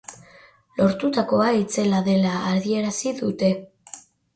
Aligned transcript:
Lortutakoa 0.79 1.51
itzela 1.59 2.03
dela 2.11 2.35
adierazi 2.57 3.19
dute. 3.25 3.57